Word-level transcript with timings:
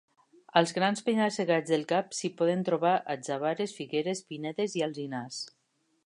Als 0.59 0.71
grans 0.77 1.01
penya-segats 1.09 1.73
del 1.73 1.83
cap 1.91 2.15
s'hi 2.19 2.31
poden 2.39 2.63
trobar 2.69 2.93
atzavares, 3.15 3.75
figueres, 3.81 4.23
pinedes 4.31 4.75
i 4.81 4.83
alzinars. 4.87 5.39